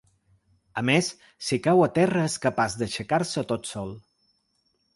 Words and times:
A 0.81 0.83
més, 0.89 1.09
si 1.49 1.59
cau 1.67 1.85
a 1.87 1.91
terra 1.99 2.25
és 2.31 2.39
capaç 2.47 2.79
d’aixecar-se 2.81 3.47
tot 3.55 3.73
sol. 3.77 3.97